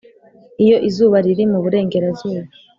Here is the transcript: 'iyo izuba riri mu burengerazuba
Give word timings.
'iyo 0.61 0.77
izuba 0.89 1.17
riri 1.25 1.43
mu 1.51 1.59
burengerazuba 1.63 2.41